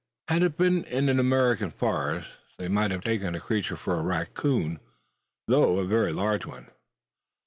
Had 0.29 0.41
it 0.41 0.57
been 0.57 0.83
in 0.85 1.09
an 1.09 1.19
American 1.19 1.69
forest, 1.69 2.31
they 2.57 2.67
might 2.67 2.89
have 2.89 3.03
taken 3.03 3.33
the 3.33 3.39
creature 3.39 3.77
for 3.77 3.99
a 3.99 4.01
racoon 4.01 4.79
though 5.45 5.77
a 5.77 5.85
very 5.85 6.11
large 6.11 6.43
one. 6.43 6.71